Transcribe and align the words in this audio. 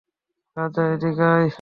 রাজা, 0.57 0.83
এদিক 0.93 1.17
আই। 1.29 1.45